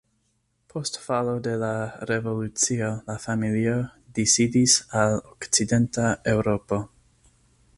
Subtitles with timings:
[0.73, 1.67] Post falo de la
[2.11, 3.75] revolucio la familio
[4.21, 6.81] disidis al okcidenta Eŭropo.